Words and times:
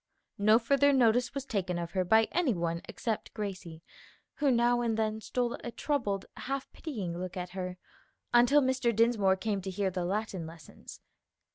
No 0.39 0.57
further 0.57 0.91
notice 0.91 1.35
was 1.35 1.45
taken 1.45 1.77
of 1.77 1.91
her 1.91 2.03
by 2.03 2.23
any 2.31 2.55
one 2.55 2.81
excerpt 2.89 3.31
Gracie, 3.35 3.83
who 4.37 4.49
now 4.49 4.81
and 4.81 4.97
then 4.97 5.21
stole 5.21 5.53
a 5.63 5.69
troubled, 5.69 6.25
half 6.37 6.71
pitying 6.71 7.15
look 7.15 7.37
at 7.37 7.51
her, 7.51 7.77
until 8.33 8.63
Mr 8.63 8.95
Dinsmore 8.95 9.35
came 9.35 9.61
to 9.61 9.69
hear 9.69 9.91
the 9.91 10.03
Latin 10.03 10.47
lessons. 10.47 11.01